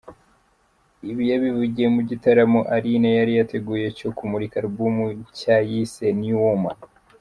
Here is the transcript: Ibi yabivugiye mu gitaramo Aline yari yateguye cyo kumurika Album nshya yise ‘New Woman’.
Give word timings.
Ibi 1.09 1.23
yabivugiye 1.31 1.87
mu 1.95 2.01
gitaramo 2.09 2.59
Aline 2.75 3.09
yari 3.17 3.31
yateguye 3.39 3.87
cyo 3.97 4.09
kumurika 4.17 4.55
Album 4.63 4.95
nshya 5.17 5.57
yise 5.69 6.05
‘New 6.19 6.37
Woman’. 6.45 6.79